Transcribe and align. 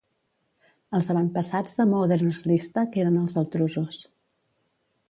Els 0.99 1.09
avantpassats 1.15 1.77
de 1.81 1.87
Modern 1.91 2.35
Sleestak 2.41 2.99
eren 3.05 3.21
els 3.27 3.39
Altrusos. 3.45 4.03